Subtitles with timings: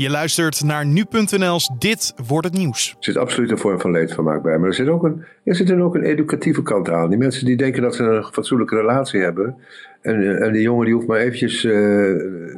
[0.00, 2.90] Je luistert naar nu.nl's Dit wordt het nieuws.
[2.90, 4.58] Er zit absoluut een vorm van leedvermaak bij.
[4.58, 7.08] Maar er zit, ook een, er zit er ook een educatieve kant aan.
[7.08, 9.56] Die mensen die denken dat ze een fatsoenlijke relatie hebben.
[10.02, 11.72] En, en die jongen die hoeft maar eventjes uh,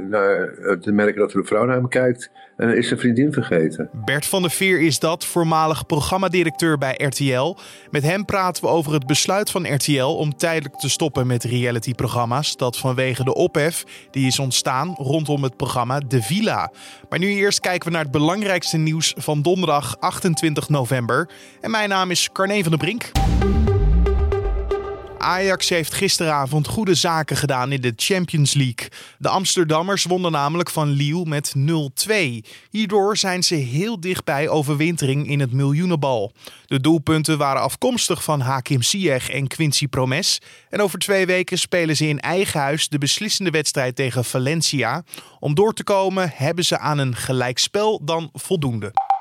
[0.09, 2.31] naar, te merken dat er een vrouw naar hem kijkt.
[2.57, 3.91] En dan is zijn vriendin vergeten.
[3.93, 7.57] Bert van der Veer is dat, voormalig programmadirecteur bij RTL.
[7.91, 12.57] Met hem praten we over het besluit van RTL om tijdelijk te stoppen met realityprogramma's.
[12.57, 16.73] Dat vanwege de ophef die is ontstaan rondom het programma De Villa.
[17.09, 21.29] Maar nu eerst kijken we naar het belangrijkste nieuws van donderdag 28 november.
[21.61, 23.11] En mijn naam is Carne van der Brink.
[25.23, 28.89] Ajax heeft gisteravond goede zaken gedaan in de Champions League.
[29.19, 31.55] De Amsterdammers wonnen namelijk van Lille met
[32.09, 32.13] 0-2.
[32.71, 36.33] Hierdoor zijn ze heel dichtbij overwintering in het miljoenenbal.
[36.67, 40.41] De doelpunten waren afkomstig van Hakim Ziyech en Quincy Promes.
[40.71, 45.03] En over twee weken spelen ze in eigen huis de beslissende wedstrijd tegen Valencia.
[45.41, 49.12] Om door te komen hebben ze aan een gelijkspel dan voldoende.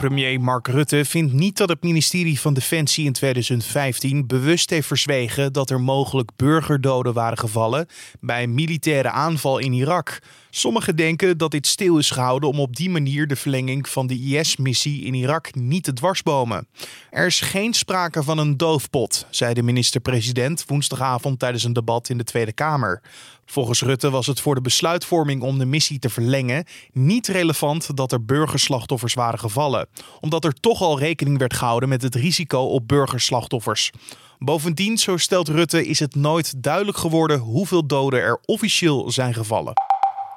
[0.00, 5.52] Premier Mark Rutte vindt niet dat het ministerie van Defensie in 2015 bewust heeft verzwegen
[5.52, 7.86] dat er mogelijk burgerdoden waren gevallen
[8.20, 10.18] bij een militaire aanval in Irak.
[10.50, 14.14] Sommigen denken dat dit stil is gehouden om op die manier de verlenging van de
[14.14, 16.68] IS-missie in Irak niet te dwarsbomen.
[17.10, 22.18] Er is geen sprake van een doofpot, zei de minister-president woensdagavond tijdens een debat in
[22.18, 23.02] de Tweede Kamer.
[23.50, 28.12] Volgens Rutte was het voor de besluitvorming om de missie te verlengen niet relevant dat
[28.12, 29.88] er burgerslachtoffers waren gevallen,
[30.20, 33.90] omdat er toch al rekening werd gehouden met het risico op burgerslachtoffers.
[34.38, 39.89] Bovendien, zo stelt Rutte, is het nooit duidelijk geworden hoeveel doden er officieel zijn gevallen.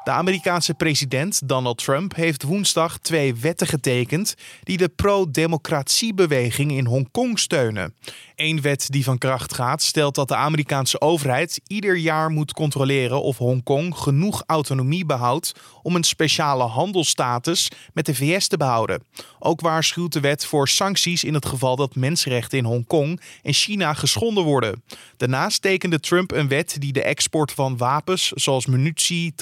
[0.03, 7.39] De Amerikaanse president Donald Trump heeft woensdag twee wetten getekend die de pro-democratiebeweging in Hongkong
[7.39, 7.93] steunen.
[8.35, 13.21] Eén wet die van kracht gaat stelt dat de Amerikaanse overheid ieder jaar moet controleren
[13.21, 19.03] of Hongkong genoeg autonomie behoudt om een speciale handelsstatus met de VS te behouden.
[19.39, 23.93] Ook waarschuwt de wet voor sancties in het geval dat mensenrechten in Hongkong en China
[23.93, 24.83] geschonden worden.
[25.17, 29.33] Daarnaast tekende Trump een wet die de export van wapens zoals munitie,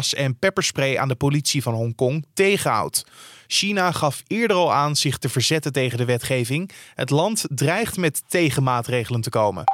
[0.00, 3.04] en pepperspray aan de politie van Hongkong tegenhoudt.
[3.46, 6.70] China gaf eerder al aan zich te verzetten tegen de wetgeving.
[6.94, 9.64] Het land dreigt met tegenmaatregelen te komen.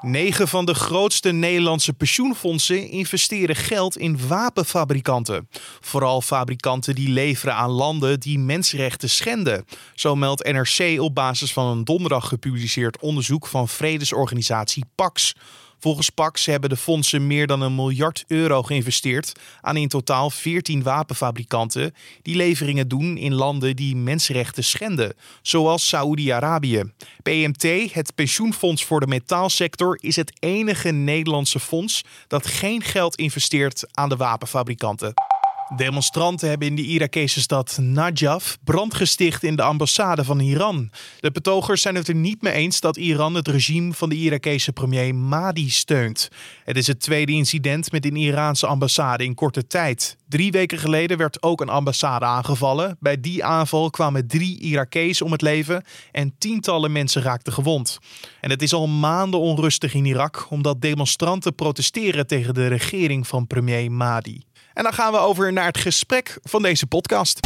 [0.00, 5.48] Negen van de grootste Nederlandse pensioenfondsen investeren geld in wapenfabrikanten.
[5.80, 9.64] Vooral fabrikanten die leveren aan landen die mensenrechten schenden.
[9.94, 15.34] Zo meldt NRC op basis van een donderdag gepubliceerd onderzoek van vredesorganisatie PAX.
[15.78, 20.82] Volgens Pax hebben de fondsen meer dan een miljard euro geïnvesteerd aan in totaal 14
[20.82, 26.82] wapenfabrikanten die leveringen doen in landen die mensenrechten schenden, zoals Saoedi-Arabië.
[27.22, 33.84] PMT, het pensioenfonds voor de metaalsector, is het enige Nederlandse fonds dat geen geld investeert
[33.90, 35.33] aan de wapenfabrikanten.
[35.68, 40.90] Demonstranten hebben in de Irakese stad Najaf brand gesticht in de ambassade van Iran.
[41.20, 44.72] De betogers zijn het er niet mee eens dat Iran het regime van de Irakese
[44.72, 46.28] premier Mahdi steunt.
[46.64, 50.16] Het is het tweede incident met een Iraanse ambassade in korte tijd.
[50.28, 52.96] Drie weken geleden werd ook een ambassade aangevallen.
[53.00, 57.98] Bij die aanval kwamen drie Irakezen om het leven en tientallen mensen raakten gewond.
[58.40, 63.46] En het is al maanden onrustig in Irak omdat demonstranten protesteren tegen de regering van
[63.46, 64.42] premier Mahdi.
[64.74, 67.40] En dan gaan we over naar het gesprek van deze podcast.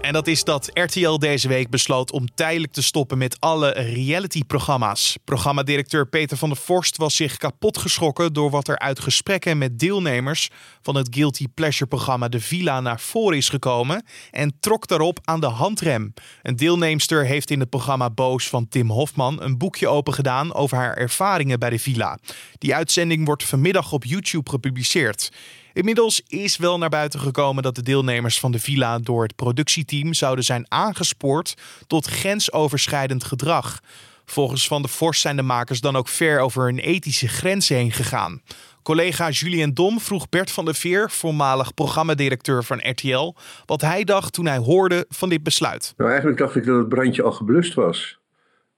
[0.00, 5.18] En dat is dat RTL deze week besloot om tijdelijk te stoppen met alle reality-programma's.
[5.24, 9.78] Programmadirecteur Peter van der Vorst was zich kapot geschrokken door wat er uit gesprekken met
[9.78, 10.48] deelnemers
[10.82, 15.46] van het Guilty Pleasure-programma De Villa naar voren is gekomen en trok daarop aan de
[15.46, 16.14] handrem.
[16.42, 20.96] Een deelnemster heeft in het programma Boos van Tim Hofman een boekje opengedaan over haar
[20.96, 22.18] ervaringen bij de Villa.
[22.58, 25.30] Die uitzending wordt vanmiddag op YouTube gepubliceerd.
[25.72, 30.14] Inmiddels is wel naar buiten gekomen dat de deelnemers van de villa door het productieteam
[30.14, 31.54] zouden zijn aangespoord
[31.86, 33.80] tot grensoverschrijdend gedrag.
[34.24, 37.92] Volgens Van der Vorst zijn de makers dan ook ver over een ethische grens heen
[37.92, 38.42] gegaan.
[38.82, 43.34] Collega Julien Dom vroeg Bert van der Veer, voormalig programmadirecteur van RTL,
[43.66, 45.94] wat hij dacht toen hij hoorde van dit besluit.
[45.96, 48.18] Nou, eigenlijk dacht ik dat het brandje al geblust was.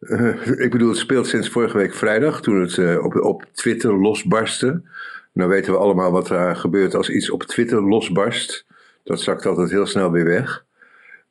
[0.00, 4.00] Uh, ik bedoel, het speelt sinds vorige week vrijdag, toen het uh, op, op Twitter
[4.00, 4.82] losbarstte.
[5.32, 8.66] Nou weten we allemaal wat er gebeurt als iets op Twitter losbarst.
[9.04, 10.64] Dat zakt altijd heel snel weer weg.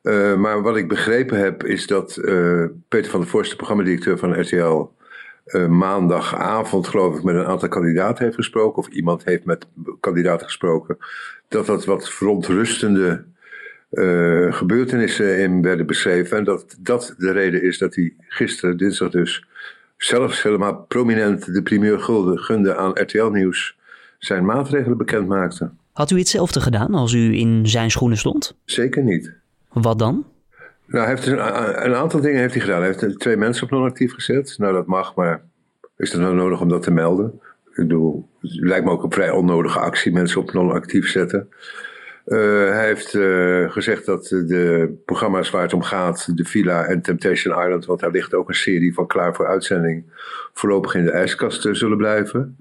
[0.02, 4.18] Uh, maar wat ik begrepen heb is dat uh, Peter van der Vorst, de programmadirecteur
[4.18, 4.88] van RTL,
[5.46, 8.78] uh, maandagavond geloof ik met een aantal kandidaten heeft gesproken.
[8.78, 9.66] Of iemand heeft met
[10.00, 10.98] kandidaten gesproken.
[11.48, 13.24] Dat dat wat verontrustende
[14.50, 16.36] gebeurtenissen in werden beschreven.
[16.36, 19.46] En dat dat de reden is dat hij gisteren, dinsdag dus,
[19.96, 22.00] zelfs helemaal prominent de primeur
[22.34, 23.76] gunde aan RTL Nieuws
[24.24, 25.70] zijn maatregelen bekend maakte.
[25.92, 28.56] Had u hetzelfde gedaan als u in zijn schoenen stond?
[28.64, 29.32] Zeker niet.
[29.72, 30.24] Wat dan?
[30.86, 32.82] Nou, hij heeft een, een, aantal dingen heeft hij gedaan.
[32.82, 34.54] Hij heeft twee mensen op non-actief gezet.
[34.58, 35.42] Nou, dat mag, maar
[35.96, 37.40] is het nou nodig om dat te melden?
[37.70, 41.48] Ik bedoel, het lijkt me ook een vrij onnodige actie, mensen op non-actief zetten.
[42.26, 42.38] Uh,
[42.68, 47.64] hij heeft uh, gezegd dat de programma's waar het om gaat, de Villa en Temptation
[47.64, 50.04] Island, want daar ligt ook een serie van klaar voor uitzending,
[50.52, 52.56] voorlopig in de ijskast zullen blijven.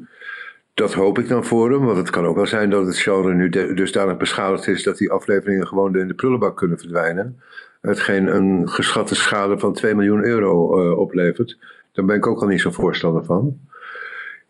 [0.73, 3.33] Dat hoop ik dan voor hem, want het kan ook wel zijn dat het genre
[3.33, 7.39] nu dusdanig beschadigd is dat die afleveringen gewoon in de prullenbak kunnen verdwijnen.
[7.81, 11.57] Hetgeen een geschatte schade van 2 miljoen euro uh, oplevert.
[11.91, 13.59] Daar ben ik ook al niet zo voorstander van.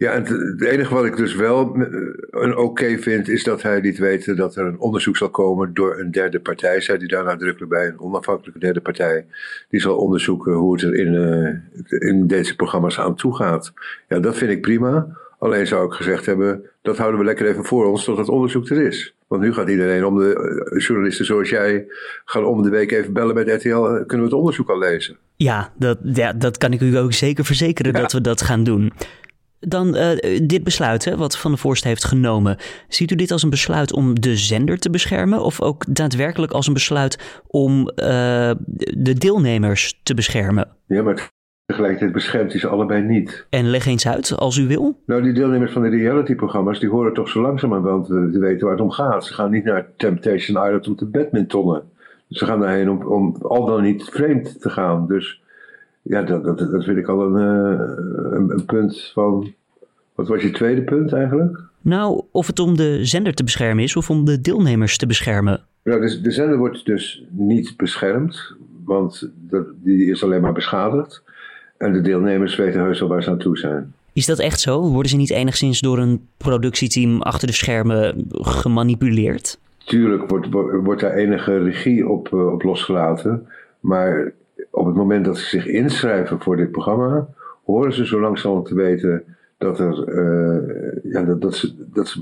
[0.02, 1.88] Ja, en het enige wat ik dus wel eh,
[2.30, 6.00] een oké vind, is dat hij liet weten dat er een onderzoek zal komen door
[6.00, 6.82] een derde partij.
[6.82, 9.26] Zei hij daar nadrukkelijk bij, een onafhankelijke derde partij.
[9.70, 13.74] Die zal onderzoeken hoe het er in, uh, in deze programma's aan toe gaat.
[14.08, 15.18] Ja, dat vind ik prima.
[15.42, 18.70] Alleen zou ik gezegd hebben, dat houden we lekker even voor ons tot het onderzoek
[18.70, 19.16] er is.
[19.28, 21.86] Want nu gaat iedereen om de eh, journalisten zoals jij
[22.26, 23.82] gaan om de week even bellen met RTL.
[23.82, 25.18] Kunnen we het onderzoek al lezen?
[25.36, 28.92] Ja, dat, ja, dat kan ik u ook zeker verzekeren dat we dat gaan doen.
[29.60, 32.58] Dan uh, dit besluit hè, wat Van der Voorst heeft genomen.
[32.88, 35.42] Ziet u dit als een besluit om de zender te beschermen?
[35.42, 40.68] Of ook daadwerkelijk als een besluit om de deelnemers te beschermen?
[40.88, 41.32] Ja, maar
[41.72, 43.46] tegelijkertijd beschermt hij ze allebei niet.
[43.50, 44.98] En leg eens uit, als u wil.
[45.06, 48.84] Nou, die deelnemers van de reality-programma's, die horen toch zo langzamerhand te weten waar het
[48.84, 49.26] om gaat.
[49.26, 51.84] Ze gaan niet naar Temptation Island om te badmintonnen.
[52.30, 55.08] Ze gaan daarheen om, om al dan niet vreemd te gaan.
[55.08, 55.42] Dus
[56.02, 57.36] ja, dat, dat, dat vind ik al een,
[58.34, 59.54] een, een punt van...
[60.16, 61.60] Wat was je tweede punt eigenlijk?
[61.82, 65.62] Nou, of het om de zender te beschermen is of om de deelnemers te beschermen.
[65.84, 71.24] Nou, de, de zender wordt dus niet beschermd, want dat, die is alleen maar beschadigd.
[71.82, 73.94] En de deelnemers weten heus wel waar ze aan toe zijn.
[74.14, 74.82] Is dat echt zo?
[74.82, 79.60] Worden ze niet enigszins door een productieteam achter de schermen gemanipuleerd?
[79.78, 80.48] Tuurlijk wordt,
[80.84, 83.48] wordt daar enige regie op, uh, op losgelaten.
[83.80, 84.32] Maar
[84.70, 87.28] op het moment dat ze zich inschrijven voor dit programma,
[87.66, 89.24] horen ze zo langzamerhand te weten
[89.58, 92.22] dat, er, uh, ja, dat, dat, ze, dat ze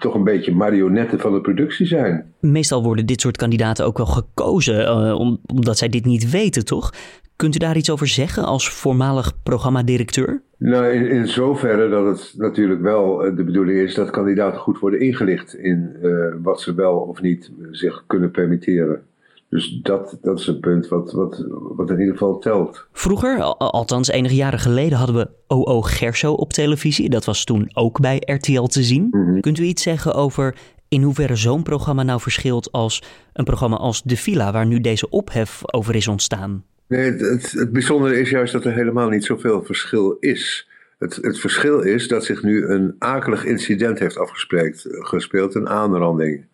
[0.00, 2.32] toch een beetje marionetten van de productie zijn.
[2.40, 6.92] Meestal worden dit soort kandidaten ook wel gekozen uh, omdat zij dit niet weten, toch?
[7.36, 10.42] Kunt u daar iets over zeggen als voormalig programmadirecteur?
[10.58, 14.78] Nou, in, in zoverre dat het natuurlijk wel eh, de bedoeling is dat kandidaten goed
[14.78, 19.02] worden ingelicht in uh, wat ze wel of niet zich kunnen permitteren.
[19.50, 22.86] Dus dat, dat is een punt wat, wat, wat in ieder geval telt.
[22.92, 27.10] Vroeger, althans enige jaren geleden, hadden we OO Gerso op televisie.
[27.10, 29.08] Dat was toen ook bij RTL te zien.
[29.10, 29.40] Mm -hmm.
[29.40, 30.56] Kunt u iets zeggen over
[30.88, 33.02] in hoeverre zo'n programma nou verschilt als
[33.32, 36.64] een programma als De Villa, waar nu deze ophef over is ontstaan?
[36.86, 40.68] Nee, het, het, bijzondere is juist dat er helemaal niet zoveel verschil is.
[40.98, 46.46] Het, het verschil is dat zich nu een akelig incident heeft afgespeeld, een aanranding.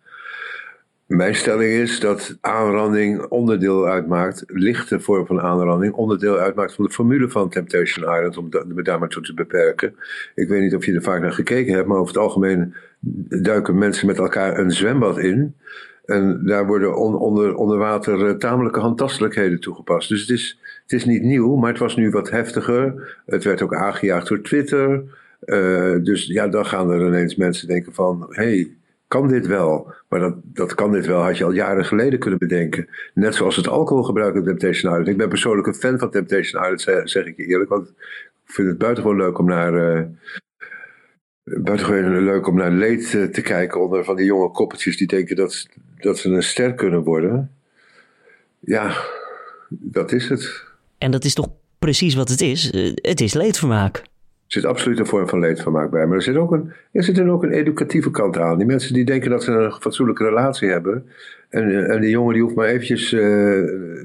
[1.07, 6.91] Mijn stelling is dat aanranding onderdeel uitmaakt, lichte vorm van aanranding, onderdeel uitmaakt van de
[6.91, 9.95] formule van Temptation Island, om me daar maar toe te beperken.
[10.35, 12.75] Ik weet niet of je er vaak naar gekeken hebt, maar over het algemeen
[13.29, 15.55] duiken mensen met elkaar een zwembad in.
[16.05, 20.09] En daar worden on, onder, onder water uh, tamelijke handtastelijkheden toegepast.
[20.09, 23.17] Dus het is, het is niet nieuw, maar het was nu wat heftiger.
[23.27, 25.03] Het werd ook aangejaagd door Twitter.
[25.45, 28.27] Uh, dus ja, dan gaan er ineens mensen denken van...
[28.31, 28.71] hey,
[29.09, 29.95] kan dit wel?
[30.09, 32.89] Maar dat, dat kan dit wel had je al jaren geleden kunnen bedenken.
[33.15, 35.09] Net zoals het alcoholgebruik in Temptation Island.
[35.09, 37.71] Ik ben persoonlijk een fan van Temptation Island, zeg, ik je eerlijk.
[37.71, 39.75] Want ik vind het buitengewoon leuk om naar...
[39.75, 40.05] Uh,
[41.45, 45.67] buitengewoon leuk om naar leed te kijken onder van die jonge koppeltjes die denken dat,
[45.99, 47.51] dat ze een ster kunnen worden.
[48.61, 49.05] Ja,
[49.69, 50.65] dat is het.
[50.99, 52.73] En dat is toch precies wat het is?
[52.95, 54.03] Het is leedvermaak.
[54.47, 56.07] Er zit absoluut een vorm van leedvermaak bij.
[56.07, 58.59] Maar er zit, ook een, er zit ook een educatieve kant aan.
[58.59, 61.07] Die mensen die denken dat ze een fatsoenlijke relatie hebben.
[61.49, 63.21] En, en die jongen die hoeft maar eventjes uh,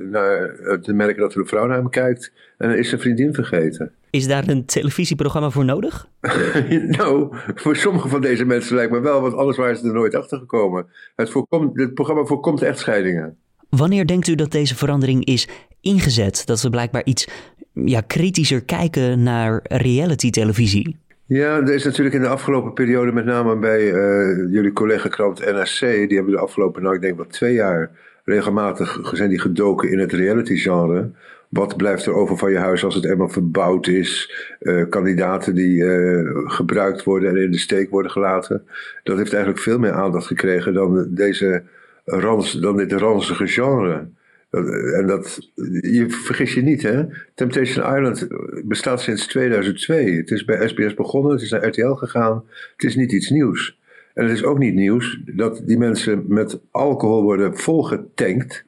[0.10, 2.32] naar, te merken dat er een vrouw naar hem kijkt.
[2.58, 3.92] En dan is zijn vriendin vergeten.
[4.10, 6.08] Is daar een televisieprogramma voor nodig?
[6.98, 10.16] nou, voor sommige van deze mensen lijkt me wel, want anders waren ze er nooit
[10.16, 10.86] achter gekomen.
[11.16, 13.38] Het, voorkomt, het programma voorkomt echtscheidingen.
[13.70, 15.48] Wanneer denkt u dat deze verandering is
[15.82, 16.46] ingezet?
[16.46, 17.28] Dat we blijkbaar iets
[17.74, 20.98] ja, kritischer kijken naar reality-televisie?
[21.26, 25.80] Ja, er is natuurlijk in de afgelopen periode, met name bij uh, jullie collega-krant NRC,
[25.80, 27.92] die hebben de afgelopen, nou ik denk wat twee jaar,
[28.26, 31.12] regelmatig zijn die gedoken in het reality-genre.
[31.50, 34.34] Wat blijft er over van je huis als het eenmaal verbouwd is?
[34.60, 38.64] Uh, kandidaten die uh, gebruikt worden en in de steek worden gelaten.
[39.04, 41.64] Dat heeft eigenlijk veel meer aandacht gekregen dan, deze
[42.06, 44.08] rans, dan dit ranzige genre.
[44.52, 47.04] En dat, je vergis je niet, hè?
[47.36, 48.28] Temptation Island
[48.64, 50.16] bestaat sinds 2002.
[50.16, 52.44] Het is bij SBS begonnen, het is naar RTL gegaan.
[52.76, 53.80] Het is niet iets nieuws.
[54.14, 58.66] En het is ook niet nieuws dat die mensen met alcohol worden volgetankt.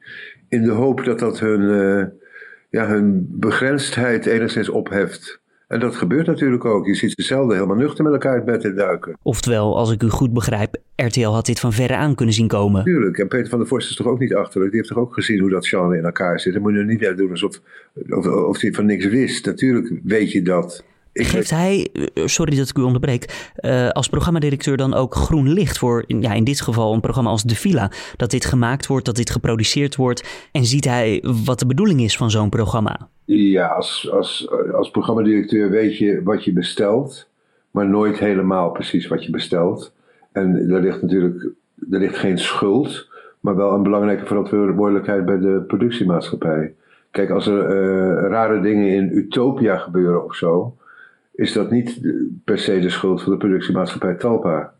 [0.48, 2.04] in de hoop dat dat hun, uh,
[2.70, 5.40] ja, hun begrensdheid enigszins opheft.
[5.74, 6.86] En dat gebeurt natuurlijk ook.
[6.86, 9.16] Je ziet ze zelden helemaal nuchter met elkaar het bed in duiken.
[9.22, 12.84] Oftewel, als ik u goed begrijp, RTL had dit van verre aan kunnen zien komen.
[12.84, 13.18] Tuurlijk.
[13.18, 14.70] En Peter van der Vorst is toch ook niet achterlijk.
[14.70, 16.52] Die heeft toch ook gezien hoe dat genre in elkaar zit.
[16.52, 17.60] Dan moet je er niet uit doen alsof
[18.08, 19.46] of, of hij van niks wist.
[19.46, 20.84] Natuurlijk weet je dat.
[21.14, 25.78] Geeft hij, eh, sorry dat ik u onderbreek, uh, als programmadirecteur dan ook groen licht
[25.78, 27.90] voor, ja, in dit geval een programma als De Villa?
[28.16, 30.48] Dat dit gemaakt wordt, dat dit geproduceerd wordt.
[30.52, 33.08] En ziet hij wat de bedoeling is van zo'n programma?
[33.24, 37.28] Ja, als, als, als programmadirecteur weet je wat je bestelt,
[37.70, 39.92] maar nooit helemaal precies wat je bestelt.
[40.32, 41.52] En er ligt natuurlijk
[41.90, 43.08] er ligt geen schuld,
[43.40, 46.74] maar wel een belangrijke verantwoordelijkheid bij de productiemaatschappij.
[47.10, 50.76] Kijk, als er uh, rare dingen in Utopia gebeuren of zo,
[51.34, 52.00] is dat niet
[52.44, 54.74] per se de schuld van de productiemaatschappij Talpa.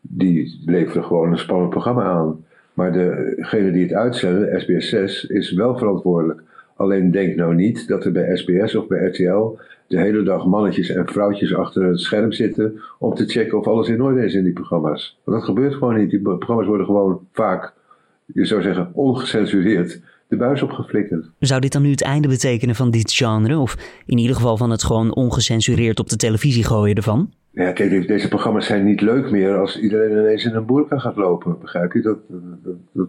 [0.00, 2.44] Die leveren gewoon een spannend programma aan.
[2.74, 6.42] Maar degene die het uitzenden, SBS6, is wel verantwoordelijk.
[6.76, 10.88] Alleen denk nou niet dat er bij SBS of bij RTL de hele dag mannetjes
[10.88, 14.44] en vrouwtjes achter het scherm zitten om te checken of alles in orde is in
[14.44, 15.18] die programma's.
[15.24, 16.10] Want dat gebeurt gewoon niet.
[16.10, 17.72] Die programma's worden gewoon vaak,
[18.26, 20.00] je zou zeggen, ongecensureerd
[20.32, 21.30] de buis opgeflikkerd.
[21.38, 23.58] Zou dit dan nu het einde betekenen van dit genre?
[23.58, 27.30] Of in ieder geval van het gewoon ongecensureerd op de televisie gooien ervan?
[27.50, 31.16] Ja, kijk, deze programma's zijn niet leuk meer als iedereen ineens in een boerka gaat
[31.16, 31.56] lopen.
[31.60, 32.00] Begrijp je?
[32.00, 32.18] Dat,
[32.92, 33.08] dat,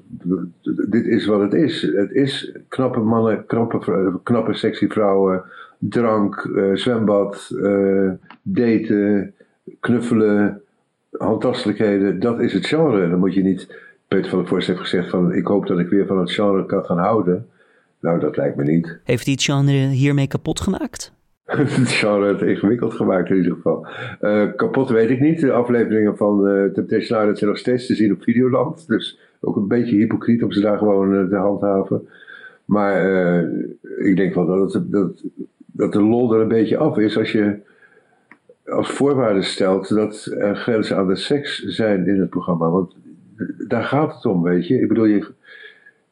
[0.89, 1.81] dit is wat het is.
[1.81, 5.43] Het is knappe mannen, knappe, knappe sexy vrouwen,
[5.79, 8.11] drank, uh, zwembad, uh,
[8.41, 9.33] daten,
[9.79, 10.61] knuffelen,
[11.11, 12.19] handtastelijkheden.
[12.19, 13.09] Dat is het genre.
[13.09, 13.67] Dan moet je niet
[14.13, 16.65] Peter van der Vorst heeft gezegd van ik hoop dat ik weer van het genre
[16.65, 17.47] kan gaan houden.
[17.99, 18.99] Nou, dat lijkt me niet.
[19.03, 21.13] Heeft hij het genre hiermee kapot gemaakt?
[21.45, 23.87] het genre het ingewikkeld gemaakt in ieder geval.
[24.21, 25.39] Uh, kapot weet ik niet.
[25.39, 28.87] De afleveringen van uh, Temptation Island zijn nog steeds te zien op Videoland.
[28.87, 32.07] Dus ook een beetje hypocriet om ze daar gewoon uh, te handhaven.
[32.65, 33.05] Maar
[33.97, 35.23] ik denk wel dat, het, dat,
[35.65, 37.59] dat de lol er een beetje af is als je
[38.65, 42.69] als voorwaarde stelt dat er grenzen aan de seks zijn in het programma.
[42.69, 42.95] Want
[43.67, 44.79] daar gaat het om, weet je.
[44.81, 45.33] Ik bedoel, je,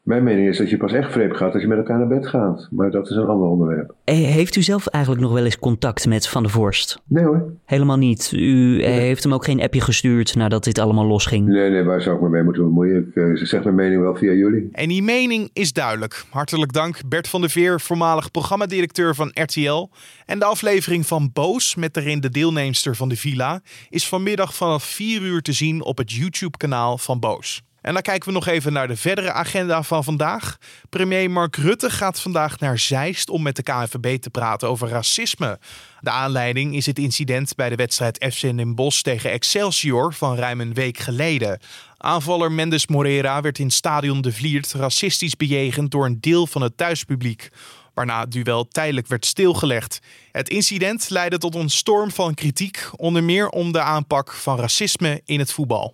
[0.01, 2.27] mijn mening is dat je pas echt vreemd gaat als je met elkaar naar bed
[2.27, 2.67] gaat.
[2.71, 3.93] Maar dat is een ander onderwerp.
[4.05, 7.01] Heeft u zelf eigenlijk nog wel eens contact met Van der Vorst?
[7.07, 7.51] Nee hoor.
[7.65, 8.31] Helemaal niet.
[8.35, 11.47] U heeft hem ook geen appje gestuurd nadat dit allemaal losging?
[11.47, 13.07] Nee, nee, waar zou ik me mee moeten bemoeien?
[13.07, 14.69] Ik uh, zeg mijn mening wel via jullie.
[14.71, 16.25] En die mening is duidelijk.
[16.29, 19.89] Hartelijk dank Bert van der Veer, voormalig programmadirecteur van RTL.
[20.25, 24.83] En de aflevering van Boos, met daarin de deelnemster van de villa, is vanmiddag vanaf
[24.83, 27.63] 4 uur te zien op het YouTube-kanaal van Boos.
[27.81, 30.57] En dan kijken we nog even naar de verdere agenda van vandaag.
[30.89, 35.59] Premier Mark Rutte gaat vandaag naar Zeist om met de KNVB te praten over racisme.
[35.99, 40.61] De aanleiding is het incident bij de wedstrijd FC Den Bosch tegen Excelsior van ruim
[40.61, 41.59] een week geleden.
[41.97, 46.77] Aanvaller Mendes Morera werd in stadion De Vliert racistisch bejegend door een deel van het
[46.77, 47.49] thuispubliek
[47.93, 49.99] waarna het duel tijdelijk werd stilgelegd.
[50.31, 55.21] Het incident leidde tot een storm van kritiek, onder meer om de aanpak van racisme
[55.25, 55.91] in het voetbal.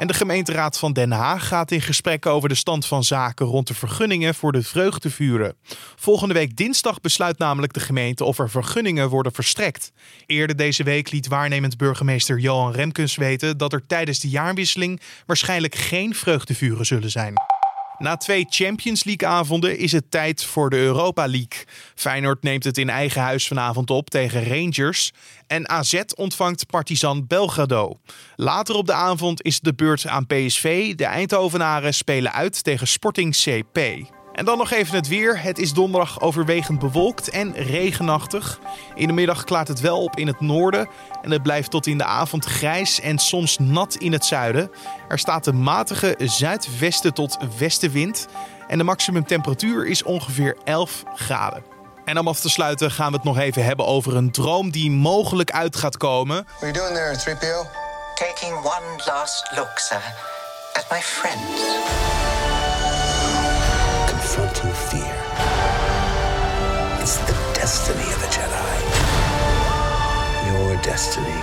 [0.00, 3.66] En de gemeenteraad van Den Haag gaat in gesprek over de stand van zaken rond
[3.66, 5.56] de vergunningen voor de vreugdevuren.
[5.96, 9.92] Volgende week dinsdag besluit namelijk de gemeente of er vergunningen worden verstrekt.
[10.26, 15.74] Eerder deze week liet waarnemend burgemeester Johan Remkens weten dat er tijdens de jaarwisseling waarschijnlijk
[15.74, 17.34] geen vreugdevuren zullen zijn.
[18.00, 21.64] Na twee Champions League-avonden is het tijd voor de Europa League.
[21.94, 25.12] Feyenoord neemt het in eigen huis vanavond op tegen Rangers.
[25.46, 28.00] En AZ ontvangt Partizan Belgrado.
[28.36, 30.94] Later op de avond is de beurt aan PSV.
[30.94, 33.78] De Eindhovenaren spelen uit tegen Sporting CP.
[34.40, 35.42] En dan nog even het weer.
[35.42, 38.60] Het is donderdag overwegend bewolkt en regenachtig.
[38.94, 40.88] In de middag klaart het wel op in het noorden.
[41.22, 44.70] En het blijft tot in de avond grijs en soms nat in het zuiden.
[45.08, 48.26] Er staat een matige zuidwesten tot westenwind.
[48.68, 51.64] En de maximumtemperatuur is ongeveer 11 graden.
[52.04, 54.90] En om af te sluiten gaan we het nog even hebben over een droom die
[54.90, 56.44] mogelijk uit gaat komen.
[56.44, 57.68] What are you doing there, 3PO?
[58.14, 60.02] Taking one last look, sir,
[60.72, 62.19] at my friends.
[70.82, 71.42] Destiny.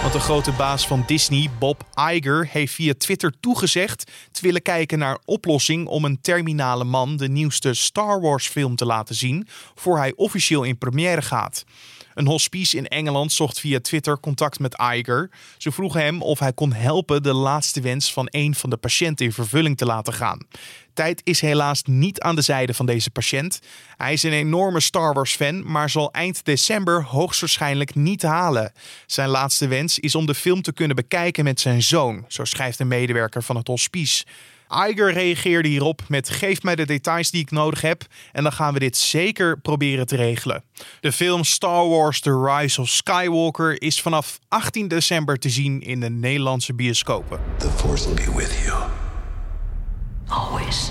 [0.00, 4.98] Want de grote baas van Disney, Bob Iger, heeft via Twitter toegezegd te willen kijken
[4.98, 9.98] naar oplossing om een terminale man de nieuwste Star Wars film te laten zien voor
[9.98, 11.64] hij officieel in première gaat.
[12.14, 15.30] Een hospice in Engeland zocht via Twitter contact met Iger.
[15.58, 19.26] Ze vroegen hem of hij kon helpen de laatste wens van een van de patiënten
[19.26, 20.46] in vervulling te laten gaan.
[20.94, 23.60] Tijd is helaas niet aan de zijde van deze patiënt.
[23.96, 28.72] Hij is een enorme Star Wars fan, maar zal eind december hoogstwaarschijnlijk niet halen.
[29.06, 32.78] Zijn laatste wens is om de film te kunnen bekijken met zijn zoon, zo schrijft
[32.80, 34.24] een medewerker van het hospice.
[34.74, 38.72] Iger reageerde hierop met geef mij de details die ik nodig heb en dan gaan
[38.72, 40.64] we dit zeker proberen te regelen.
[41.00, 46.00] De film Star Wars The Rise of Skywalker is vanaf 18 december te zien in
[46.00, 47.40] de Nederlandse bioscopen.
[47.58, 48.82] The Force will be with you.
[50.26, 50.90] Always.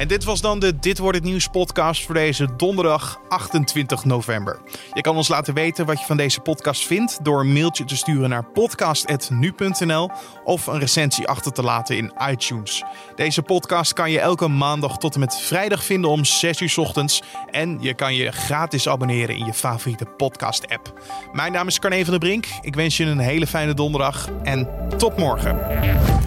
[0.00, 4.60] En dit was dan de Dit wordt het nieuws podcast voor deze donderdag 28 november.
[4.92, 7.96] Je kan ons laten weten wat je van deze podcast vindt door een mailtje te
[7.96, 10.10] sturen naar podcast@nu.nl
[10.44, 12.82] of een recensie achter te laten in iTunes.
[13.14, 17.22] Deze podcast kan je elke maandag tot en met vrijdag vinden om 6 uur ochtends
[17.50, 21.00] en je kan je gratis abonneren in je favoriete podcast app.
[21.32, 22.46] Mijn naam is Carne van der Brink.
[22.60, 26.19] Ik wens je een hele fijne donderdag en tot morgen.